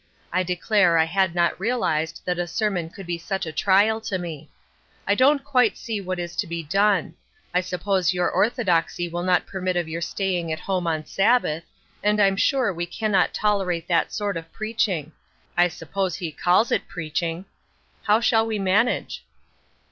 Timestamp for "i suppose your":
7.53-8.27